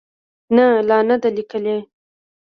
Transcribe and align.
نه، 0.55 0.65
لا 0.87 0.97
نه 1.07 1.15
ده 1.21 1.29
لیکلې 1.37 1.77